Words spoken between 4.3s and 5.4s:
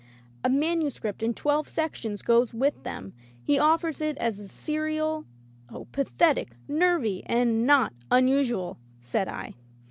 a serial...."